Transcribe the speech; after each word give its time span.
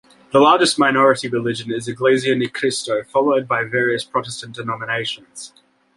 The 0.31 0.39
largest 0.39 0.79
minority 0.79 1.27
religion 1.27 1.71
is 1.71 1.87
Iglesia 1.87 2.33
Ni 2.33 2.47
Cristo 2.49 3.03
followed 3.03 3.47
by 3.47 3.65
various 3.65 4.03
Protestant 4.03 4.55
denominations. 4.55 5.53